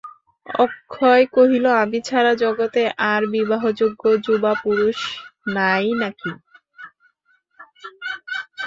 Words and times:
অক্ষয় 0.59 1.23
কহিল, 1.35 1.65
আমি 1.83 1.99
ছাড়া 2.07 2.33
জগতে 2.43 2.81
আর 3.11 3.21
বিবাহযোগ্য 3.33 4.03
যুবাপুরুষ 4.25 4.99
নাই 5.55 5.85
নাকি? 6.01 6.31